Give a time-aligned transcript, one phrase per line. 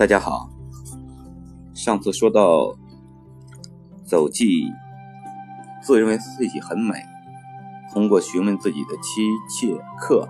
[0.00, 0.48] 大家好，
[1.74, 2.74] 上次说到
[4.02, 4.72] 走记，
[5.82, 6.94] 自认为自己很美，
[7.92, 10.26] 通过询问自己的妻妾客，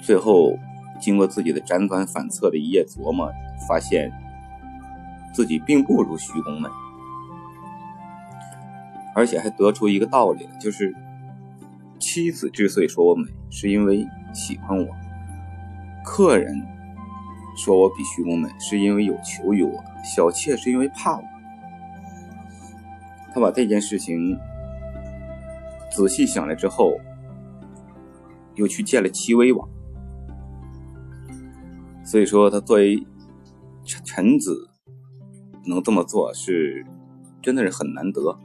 [0.00, 0.58] 最后
[1.00, 3.30] 经过自己的辗转反侧的一夜琢磨，
[3.68, 4.10] 发现
[5.32, 6.68] 自己并不如徐公美，
[9.14, 10.92] 而且还得出一个道理，就是
[12.00, 14.88] 妻子之所以说我美，是因为喜欢我，
[16.04, 16.79] 客人。
[17.56, 19.72] 说我比徐公美，是因为有求于我；
[20.04, 21.22] 小妾是因为怕我。
[23.32, 24.36] 他把这件事情
[25.90, 26.98] 仔细想了之后，
[28.54, 29.68] 又去见了齐威王。
[32.04, 32.96] 所以说，他作为
[33.84, 34.68] 臣臣子，
[35.64, 36.84] 能这么做是
[37.40, 38.36] 真的是很难得，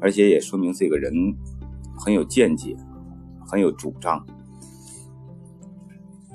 [0.00, 1.12] 而且也说明这个人
[1.98, 2.76] 很有见解，
[3.44, 4.24] 很有主张。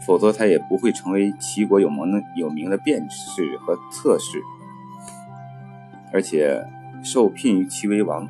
[0.05, 4.41] 否则，他也不会成为齐国有名的有名的辩士和策士，
[6.11, 6.59] 而且
[7.03, 8.27] 受聘于齐威王。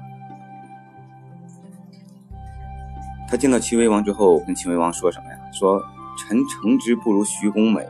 [3.27, 5.37] 他见到齐威王之后，跟齐威王说什么呀？
[5.53, 5.81] 说
[6.19, 7.87] ：“臣诚之不如徐公美，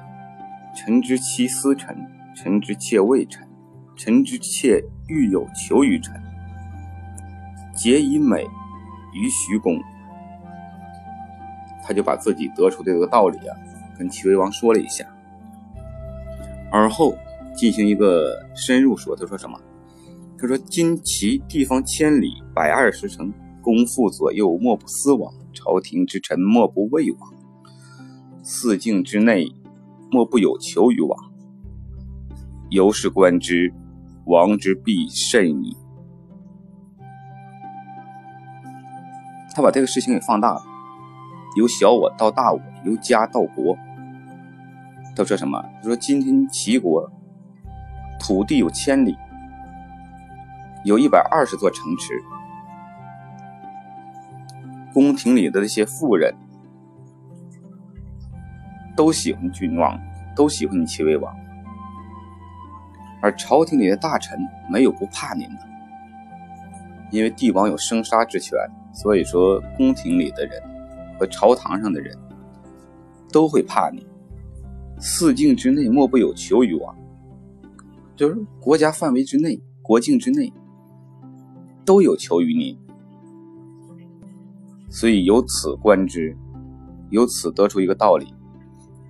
[0.75, 1.97] 臣之妻思臣，
[2.35, 3.47] 臣之妾畏臣，
[3.95, 6.21] 臣之妾欲有求于臣，
[7.75, 8.43] 皆以美
[9.13, 9.81] 于徐公。”
[11.83, 13.57] 他就把自己得出的这个道理啊。
[13.97, 15.05] 跟齐威王说了一下，
[16.71, 17.15] 而后
[17.55, 19.15] 进行一个深入说。
[19.15, 19.59] 他说什么？
[20.37, 23.31] 他说：“今齐地方千里，百二十城，
[23.61, 27.29] 公妇左右莫不思往；朝廷之臣莫不畏往；
[28.41, 29.45] 四境之内
[30.09, 31.15] 莫不有求于往。
[32.71, 33.71] 由是观之，
[34.25, 35.77] 王之必甚矣。”
[39.53, 40.63] 他把这个事情给放大了，
[41.55, 43.77] 由小我到大我，由家到国。
[45.15, 45.61] 他说什么？
[45.81, 47.11] 他说：“今天齐国
[48.19, 49.17] 土地有千里，
[50.85, 52.13] 有一百二十座城池，
[54.93, 56.33] 宫廷里的那些妇人
[58.95, 59.99] 都喜欢君王，
[60.33, 61.35] 都喜欢你齐威王，
[63.21, 65.67] 而朝廷里的大臣没有不怕您的，
[67.11, 68.57] 因为帝王有生杀之权，
[68.93, 70.61] 所以说宫廷里的人
[71.21, 72.17] 和朝堂上的人
[73.31, 74.03] 都会怕你。”
[74.99, 76.95] 四境之内莫不有求于王，
[78.15, 80.51] 就是国家范围之内、国境之内
[81.85, 82.75] 都有求于您，
[84.89, 86.35] 所以由此观之，
[87.09, 88.33] 由此得出一个道理：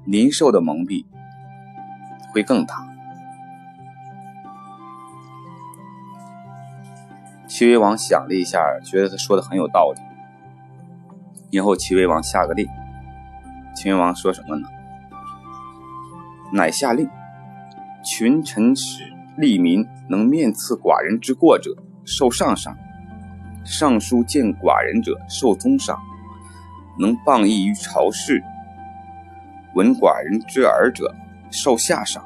[0.05, 1.05] 您受的蒙蔽
[2.33, 2.87] 会更大。
[7.47, 10.01] 齐威王想了一下，觉得他说的很有道理，
[11.51, 12.67] 然后齐威王下个令。
[13.75, 14.67] 齐威王说什么呢？
[16.53, 17.09] 乃下令，
[18.03, 19.03] 群臣使
[19.37, 22.73] 吏民能面刺寡人之过者，受上赏；
[23.63, 25.95] 上书见寡人者，受宗赏；
[26.99, 28.43] 能谤议于朝事，
[29.75, 31.15] 闻寡人之耳者，
[31.49, 32.21] 受下赏。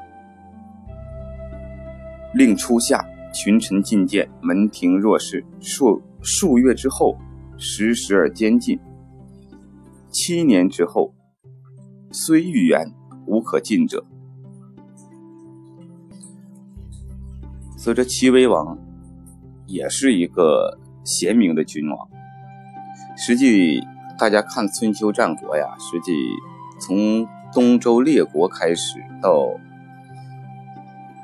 [2.34, 5.44] 令初下，群臣进谏，门庭若市。
[5.60, 7.16] 数数月之后，
[7.56, 8.78] 时时而监禁。
[10.18, 11.14] 七年之后，
[12.10, 12.90] 虽欲言，
[13.26, 14.02] 无可进者。
[17.76, 18.78] 所以这齐威王
[19.66, 22.08] 也是一个贤明的君王。
[23.14, 23.82] 实际
[24.18, 26.14] 大家看春秋战国呀，实际
[26.80, 29.46] 从东周列国开始到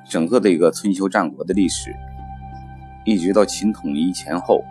[0.05, 1.97] 整个的一个春秋战国的历史，
[3.07, 4.63] 一直到秦统一前后，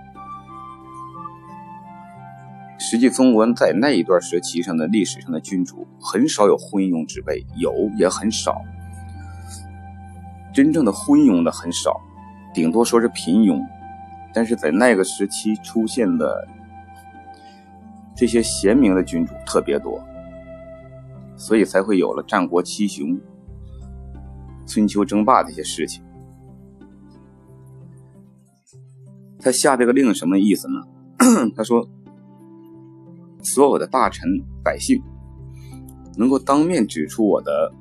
[2.91, 8.62] 实际中国在那一段时期上的历史上的君主很少有昏庸之辈，有也很少。
[10.53, 12.02] 真正的昏庸的很少，
[12.53, 13.66] 顶多说是平庸，
[14.34, 16.46] 但是在那个时期出现的
[18.13, 20.03] 这些贤明的君主特别多，
[21.37, 23.17] 所以才会有了战国七雄、
[24.67, 26.03] 春秋争霸这些事情。
[29.40, 30.84] 他下这个令什么意思呢？
[31.55, 31.87] 他说，
[33.43, 34.28] 所有的大臣
[34.64, 35.02] 百姓
[36.17, 37.73] 能够当面指出我的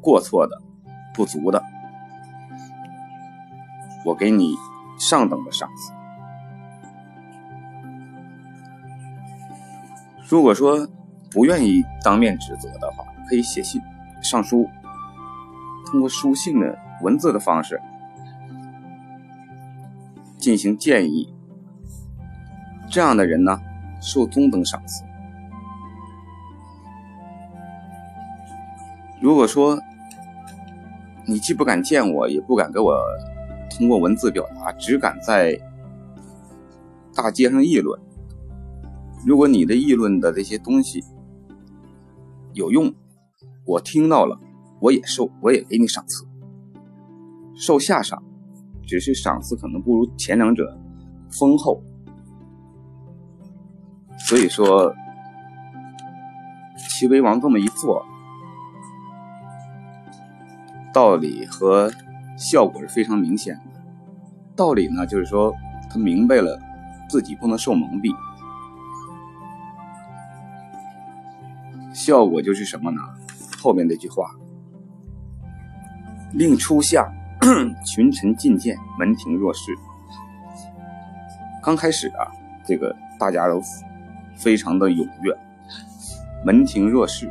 [0.00, 0.62] 过错的、
[1.14, 1.62] 不足的。
[4.04, 4.54] 我给你
[4.98, 5.92] 上等的赏赐。
[10.28, 10.88] 如果说
[11.30, 13.80] 不愿意当面指责的话，可以写信、
[14.22, 14.68] 上书，
[15.86, 17.80] 通过书信的文字的方式
[20.38, 21.32] 进行建议。
[22.88, 23.60] 这样的人呢，
[24.00, 25.04] 受中等赏赐。
[29.20, 29.80] 如果说
[31.26, 32.96] 你既不敢见我，也不敢给我
[33.70, 35.58] 通过文字表达，只敢在
[37.14, 37.98] 大街上议论。
[39.26, 41.02] 如果你的议论的这些东西
[42.52, 42.94] 有用，
[43.64, 44.38] 我听到了，
[44.80, 46.24] 我也受，我也给你赏赐，
[47.56, 48.22] 受下赏，
[48.86, 50.78] 只是赏赐可能不如前两者
[51.30, 51.82] 丰厚。
[54.18, 54.94] 所以说，
[56.76, 58.04] 齐威王这么一做。
[60.92, 61.92] 道理和
[62.38, 63.80] 效果是非常明显的。
[64.56, 65.54] 道理呢，就是说
[65.90, 66.58] 他明白了
[67.08, 68.14] 自己不能受蒙蔽。
[71.92, 73.00] 效果就是什么呢？
[73.60, 74.30] 后面那句话
[76.32, 77.06] ：“令初夏，
[77.84, 79.74] 群臣进谏，门庭若市。”
[81.62, 82.30] 刚开始啊，
[82.64, 83.60] 这个大家都
[84.36, 85.36] 非常的踊跃，
[86.44, 87.30] 门庭若市。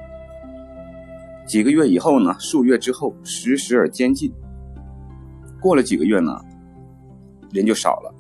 [1.47, 2.35] 几个月以后呢？
[2.39, 4.33] 数月之后，时时而监禁。
[5.61, 6.41] 过了几个月呢，
[7.51, 8.13] 人就少了，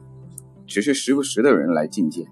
[0.67, 2.25] 只是时不时的有人来觐见。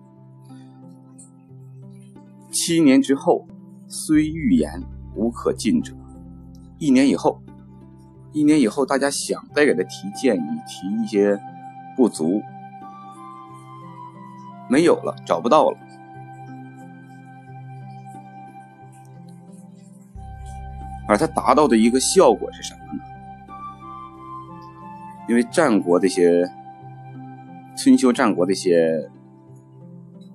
[2.52, 3.48] 七年之后，
[3.88, 4.84] 虽欲言，
[5.16, 5.94] 无可进者。
[6.78, 7.42] 一年以后，
[8.32, 11.40] 一年以后，大家想再给他提建议，提一些
[11.98, 12.42] 不足，
[14.70, 15.78] 没有了，找不到了。
[21.13, 23.04] 而它达到的一个效果是什么呢？
[25.30, 26.44] 因为战国这些
[27.77, 29.00] 春秋战国这些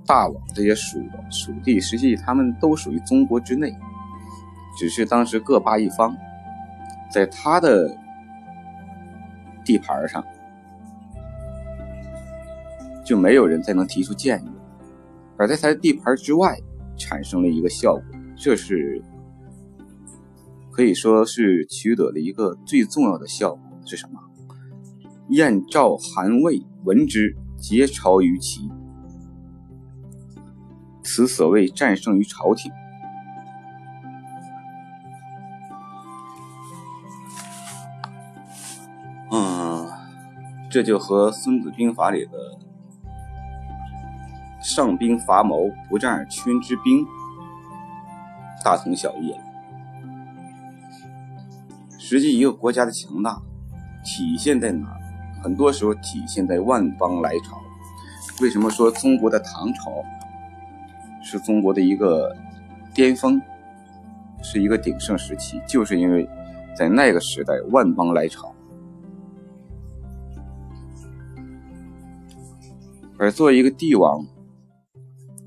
[0.07, 3.77] 大王、这些属属地，实际他们都属于中国之内，
[4.79, 6.17] 只是当时各霸一方，
[7.11, 7.93] 在他的
[9.65, 10.25] 地盘上
[13.05, 14.49] 就没有人再能提出建议，
[15.37, 16.57] 而在他的地盘之外
[16.97, 18.05] 产生了一个效果，
[18.37, 19.03] 这是。
[20.79, 24.21] 可以说是取得了一个最重要的效果是什么？
[25.31, 28.71] 燕、赵、韩、魏闻之，皆朝于齐。
[31.03, 32.71] 此所谓战胜于朝廷。
[39.33, 39.85] 嗯，
[40.71, 42.31] 这就和《孙子兵法》里的
[44.63, 47.05] “上兵伐谋，不战而屈之兵”
[48.65, 49.48] 大同小异了。
[52.11, 53.39] 实际一个国家的强大
[54.03, 54.97] 体现在哪儿？
[55.43, 57.61] 很多时候体现在万邦来朝。
[58.41, 59.93] 为什么说中国的唐朝
[61.23, 62.35] 是中国的一个
[62.95, 63.39] 巅峰，
[64.43, 65.61] 是一个鼎盛时期？
[65.69, 66.27] 就是因为
[66.75, 68.55] 在那个时代万邦来朝，
[73.19, 74.25] 而作为一个帝王，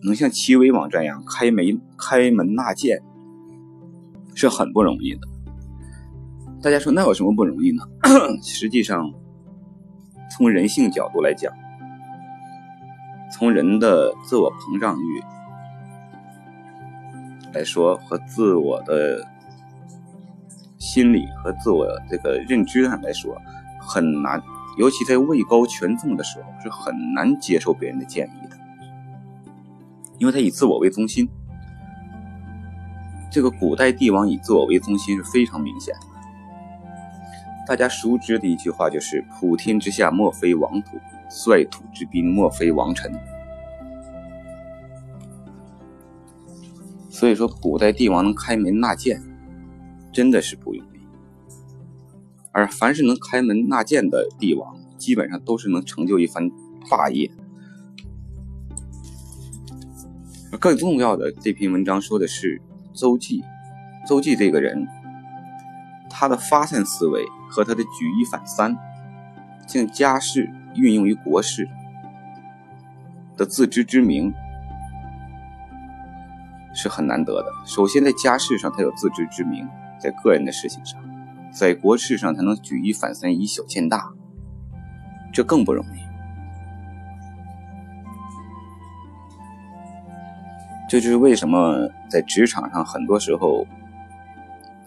[0.03, 3.01] 能像齐威王这样开门开门纳谏，
[4.35, 5.30] 是很不容易的。
[6.61, 7.83] 大家说那有什么不容易呢？
[8.43, 9.11] 实际上，
[10.29, 11.51] 从人性角度来讲，
[13.31, 15.23] 从人的自我膨胀欲
[17.51, 19.27] 来说，和自我的
[20.77, 23.35] 心理和自我这个认知上来说，
[23.79, 24.39] 很难，
[24.77, 28.55] 尤其在位高权重的时候，是很难接受别人的建议的，
[30.19, 31.27] 因为他以自我为中心。
[33.31, 36.10] 这个古代帝王以自我为中心是非常明显的。
[37.67, 40.97] 大家熟知的一句话就是“普天之下莫非王土，
[41.29, 43.11] 率土之滨莫非王臣”。
[47.09, 49.21] 所以说，古代帝王能开门纳谏，
[50.11, 50.99] 真的是不容易。
[52.51, 56.49] 而凡是能开门纳谏的帝王，基本上都是能成就一番
[56.89, 57.29] 霸业。
[60.59, 62.61] 更重要的，这篇文章说的是
[62.93, 63.41] 周忌。
[64.05, 64.85] 周忌这个人，
[66.09, 67.23] 他的发散思维。
[67.51, 68.77] 和他的举一反三，
[69.67, 71.67] 将家事运用于国事
[73.35, 74.33] 的自知之明
[76.73, 77.47] 是很难得的。
[77.65, 79.67] 首先，在家事上他有自知之明，
[79.99, 80.97] 在个人的事情上，
[81.51, 84.13] 在国事上他能举一反三，以小见大，
[85.33, 85.99] 这更不容易。
[90.89, 93.67] 这就是为什么在职场上很多时候。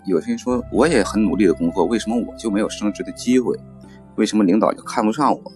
[0.07, 3.59] 有些人说我也很努力的工作，为什么我就没有升职的机会？
[4.17, 5.53] 为什么领导就看不上我？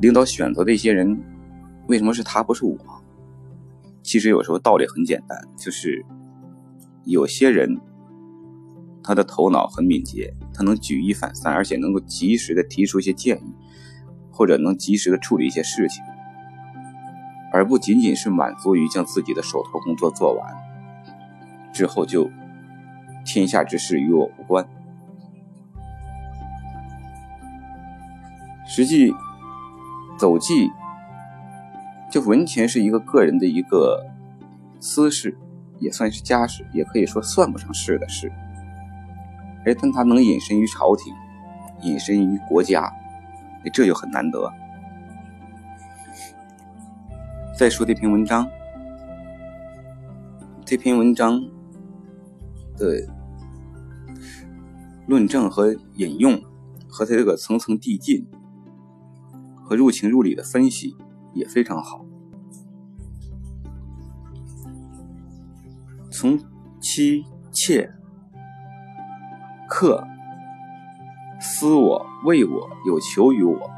[0.00, 1.16] 领导选择的一些人，
[1.86, 2.76] 为什么是他不是我？
[4.02, 6.04] 其实有时候道理很简单，就是
[7.04, 7.80] 有些人
[9.02, 13.54] 他的头脑很敏捷，他能举一反三，而且能够及时的提出一些建议，
[14.32, 16.02] 或者能及时的处理一些事情，
[17.52, 20.54] 而不仅仅是满足于将自己的手头工作做完
[21.72, 22.28] 之后就。
[23.28, 24.66] 天下之事与我无关。
[28.66, 29.12] 实际
[30.18, 30.70] 走记
[32.10, 34.06] 就完全是一个个人的一个
[34.80, 35.36] 私事，
[35.78, 38.32] 也算是家事，也可以说算不上是的事。
[39.66, 41.12] 哎，但他能隐身于朝廷，
[41.82, 42.90] 隐身于国家，
[43.74, 44.50] 这就很难得。
[47.58, 48.48] 再说这篇文章，
[50.64, 51.42] 这篇文章
[52.76, 53.06] 的
[55.08, 56.40] 论证和引用，
[56.86, 58.24] 和他这个层层递进
[59.64, 60.94] 和入情入理的分析
[61.34, 62.04] 也非常好。
[66.12, 66.38] 从
[66.80, 67.92] 妻妾。
[69.70, 70.02] 客
[71.38, 73.70] 思我为我有求于我，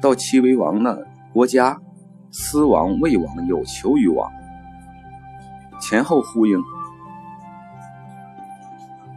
[0.00, 0.98] 到齐威王呢，
[1.32, 1.80] 国家
[2.30, 4.30] 思王畏王有求于王，
[5.80, 6.62] 前后呼应，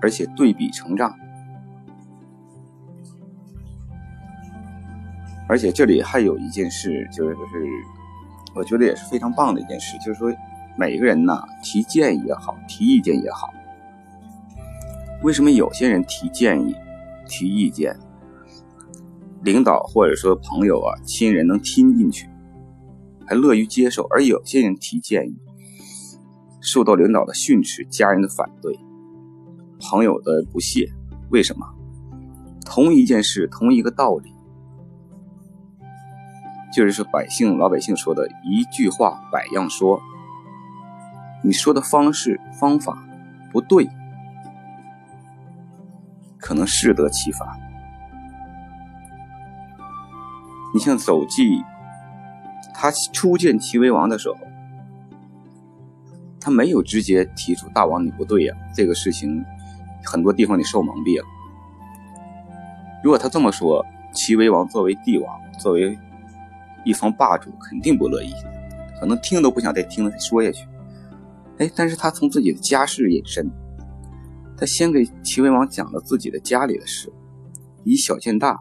[0.01, 1.15] 而且对比成长，
[5.47, 7.35] 而且这里还有一件事，就是
[8.55, 10.31] 我觉得也是非常棒的一件事，就是说
[10.77, 13.49] 每个人呢提建议也好，提意见也好。
[15.21, 16.75] 为什么有些人提建议、
[17.27, 17.95] 提意见，
[19.43, 22.27] 领导或者说朋友啊、亲人能听进去，
[23.27, 25.37] 还乐于接受；而有些人提建议，
[26.59, 28.79] 受到领导的训斥、家人的反对、
[29.81, 30.89] 朋友的不屑？
[31.29, 31.65] 为什么？
[32.65, 34.33] 同一件事，同一个道理，
[36.73, 39.99] 就是说百姓、老百姓说的一句话百样说，
[41.43, 43.03] 你说的方式方法
[43.51, 43.89] 不对。
[46.37, 47.47] 可能适得其反。
[50.73, 51.63] 你像走记，
[52.73, 54.37] 他初见齐威王的时候，
[56.39, 59.45] 他没有直接提出“大王你不对呀”这个事情，
[60.03, 61.25] 很多地方你受蒙蔽了。
[63.03, 65.97] 如果他这么说，齐威王作为帝王，作为
[66.83, 68.31] 一方霸主，肯定不乐意，
[68.99, 70.67] 可能听都不想再听他说下去。
[71.57, 73.49] 哎，但是他从自己的家事引申。
[74.57, 77.11] 他先给齐威王讲了自己的家里的事，
[77.83, 78.59] 以小见大，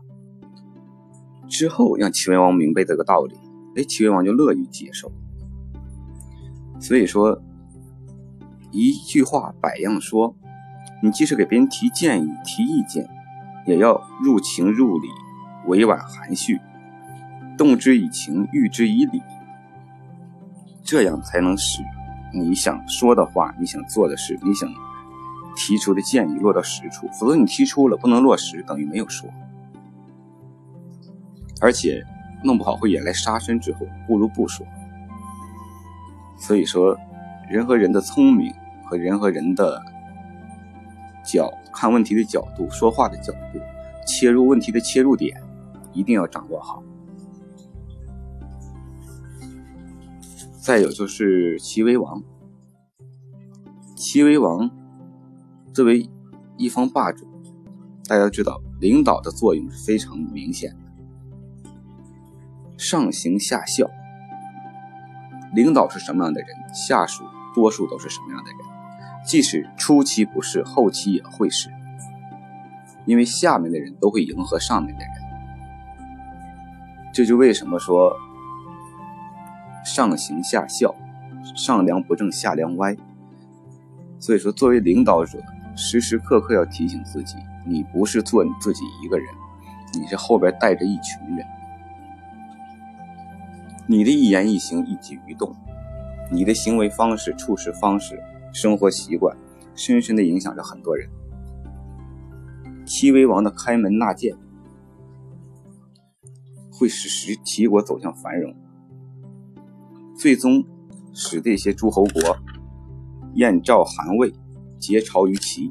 [1.47, 3.35] 之后让齐威王明白这个道理，
[3.77, 5.13] 哎，齐威王就乐于接受。
[6.81, 7.39] 所以说，
[8.71, 10.35] 一句话百样说，
[11.01, 13.09] 你即使给别人提建议、提意见，
[13.67, 15.09] 也要入情入理，
[15.67, 16.61] 委婉含蓄，
[17.57, 19.23] 动之以情，喻之以理，
[20.85, 21.83] 这样才能使
[22.33, 24.69] 你想说的话、你想做的事、你想。
[25.57, 29.29] 提出的建议落到实处，否则你提出了不能落实，等于没有说，
[31.61, 32.03] 而且
[32.43, 34.65] 弄不好会引来杀身之祸，不如不说。
[36.39, 36.97] 所以说，
[37.51, 38.55] 人和人的聪明
[38.85, 39.83] 和人和人的
[41.25, 43.61] 角看问题的角度、说话的角度、
[44.07, 45.43] 切入问题的切入点，
[45.93, 46.83] 一定要掌握好。
[50.61, 52.23] 再有就是齐威王，
[53.97, 54.71] 齐威王。
[55.73, 56.11] 作为
[56.57, 57.25] 一方霸主，
[58.07, 61.71] 大家知道领导的作用是非常明显的，
[62.77, 63.89] 上行下效。
[65.55, 67.25] 领导是什么样的人，下属
[67.55, 68.61] 多数都是什么样的人，
[69.31, 71.71] 即使初期不是，后期也会是，
[73.07, 75.13] 因为下面的人都会迎合上面的人。
[77.15, 78.13] 这就为什么说
[79.85, 80.93] 上行下效，
[81.55, 82.97] 上梁不正下梁歪。
[84.19, 85.41] 所以说，作为领导者。
[85.77, 89.29] 时时刻刻要提醒自己，你不是做你自己一个人，
[89.95, 91.47] 你是后边带着一群人。
[93.87, 95.55] 你的一言一行、一举一动，
[96.33, 98.21] 你的行为方式、处事方式、
[98.53, 99.37] 生活习惯，
[99.75, 101.09] 深深的影响着很多人。
[102.85, 104.37] 齐威王的开门纳谏，
[106.73, 108.55] 会使使齐国走向繁荣，
[110.17, 110.65] 最终
[111.13, 112.37] 使这些诸侯国
[113.35, 114.33] 燕赵韩魏。
[114.81, 115.71] 结朝于齐。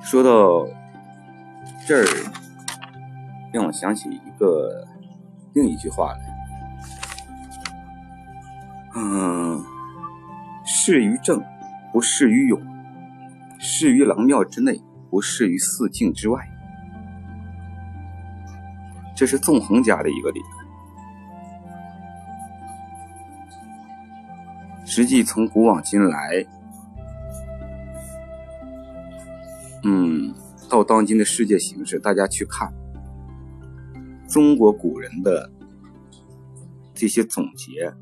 [0.00, 0.64] 说到
[1.84, 2.06] 这儿，
[3.52, 4.86] 让我想起一个
[5.52, 6.25] 另一句话来。
[8.98, 9.62] 嗯，
[10.64, 11.44] 适于正，
[11.92, 12.58] 不适于勇；
[13.58, 16.40] 适于郎庙之内，不适于四境之外。
[19.14, 20.66] 这是纵横家的一个理论。
[24.86, 26.46] 实际从古往今来，
[29.84, 30.34] 嗯，
[30.70, 32.72] 到当今的世界形势，大家去看
[34.26, 35.50] 中国古人的
[36.94, 37.92] 这些总结、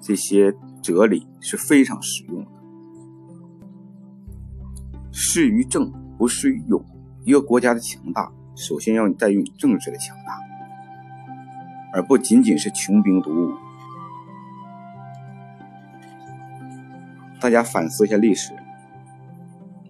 [0.00, 2.50] 这些哲理是非常实用的。
[5.12, 6.84] 适于政，不适于勇。
[7.24, 10.38] 一个国家的强大，首先要在于你政治的强大，
[11.92, 13.54] 而不仅仅是穷兵黩武。
[17.40, 18.52] 大家反思一下历史，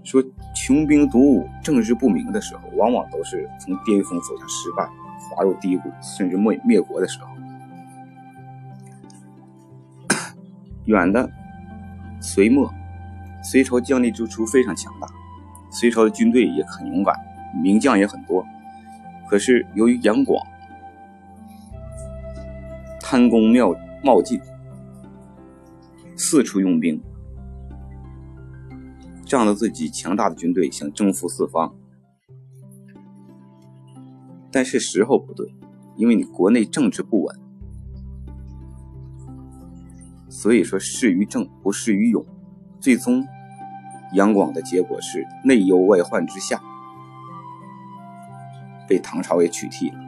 [0.02, 0.22] 说
[0.54, 4.88] 穷兵黩武、政治不明的时候，往往都是从巅峰走向失败、
[5.30, 7.28] 滑入低谷，甚至灭灭国的时候。
[10.88, 11.30] 远的
[12.18, 12.72] 隋末，
[13.44, 15.06] 隋朝将立之初非常强大，
[15.70, 17.14] 隋朝的军队也很勇敢，
[17.62, 18.42] 名将也很多。
[19.28, 20.42] 可是由于杨广
[23.02, 24.40] 贪功冒冒进，
[26.16, 26.98] 四处用兵，
[29.26, 31.74] 仗着自己强大的军队想征服四方，
[34.50, 35.54] 但是时候不对，
[35.96, 37.47] 因为你国内政治不稳。
[40.40, 42.24] 所以说，适于政不适于勇，
[42.78, 43.26] 最终
[44.12, 46.62] 杨广的结果是内忧外患之下，
[48.86, 49.98] 被唐朝给取缔了。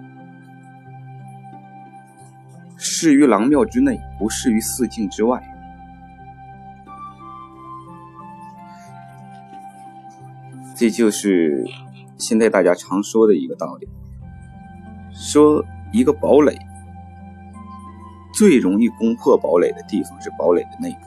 [2.77, 5.43] 适于郎庙之内，不适于四境之外。
[10.77, 11.65] 这就是
[12.19, 13.89] 现在大家常说的一个道理，
[15.13, 16.57] 说一个堡垒。
[18.33, 20.99] 最容易攻破堡垒的地方是堡垒的内部。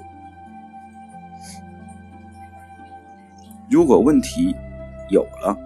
[3.69, 4.55] 如果问题
[5.09, 5.57] 有了，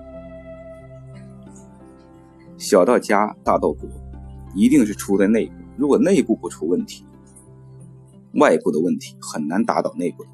[2.57, 3.89] 小到家，大到国，
[4.55, 5.53] 一定是出在内部。
[5.75, 7.05] 如果内部不出问题，
[8.33, 10.29] 外部的问题很难打倒内部的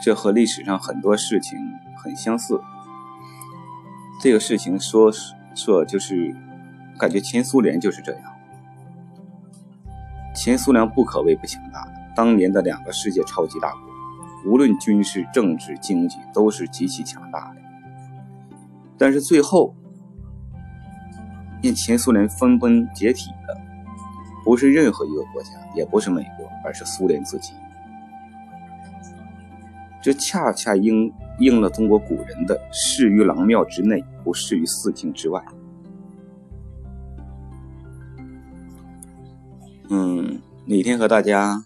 [0.00, 1.58] 这和历史上很多事情
[1.96, 2.60] 很相似。
[4.20, 5.12] 这个事情说
[5.54, 6.34] 说就是，
[6.98, 8.22] 感觉前苏联就是这样。
[10.34, 13.80] 前苏联不可谓不强大，当年的两个世界超级大国，
[14.52, 17.60] 无论军事、政治、经济都是极其强大的。
[18.96, 19.74] 但是最后，
[21.60, 23.60] 令前苏联分崩解体的，
[24.44, 27.52] 不是任何一个国家，也不是美国，而是苏联自己。
[30.08, 35.44] 这恰恰应应了中国古人的“适于郎庙之内，不适于四境之外”。
[39.90, 41.62] 嗯，每天和大家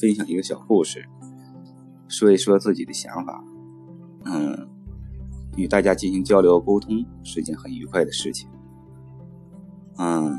[0.00, 1.06] 分享一个小故事，
[2.08, 3.44] 说一说自己的想法，
[4.24, 4.66] 嗯，
[5.56, 8.48] 与大家进行交流沟通是一件很愉快的事情。
[9.96, 10.36] 嗯，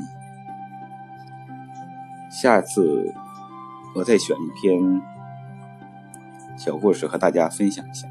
[2.30, 3.10] 下次
[3.94, 5.00] 我再选一篇。
[6.58, 8.08] 小故事和大家分享一下，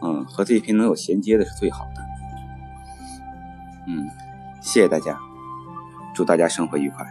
[0.00, 2.02] 嗯，和这一篇能有衔接的是最好的，
[3.86, 4.08] 嗯，
[4.60, 5.18] 谢谢大家，
[6.14, 7.04] 祝大家生活愉快。